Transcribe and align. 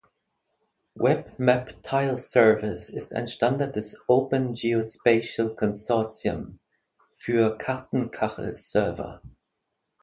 Web 0.95 1.37
Map 1.37 1.73
Tile 1.83 2.17
Service 2.17 2.89
ist 2.89 3.13
ein 3.13 3.27
Standard 3.27 3.75
des 3.75 3.95
Open 4.07 4.55
Geospatial 4.55 5.55
Consortium 5.55 6.57
für 7.13 7.55
Kartenkachel-Server. 7.59 9.21